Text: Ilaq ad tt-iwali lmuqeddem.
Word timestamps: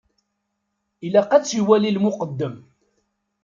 Ilaq 1.05 1.31
ad 1.33 1.43
tt-iwali 1.43 1.91
lmuqeddem. 1.95 2.55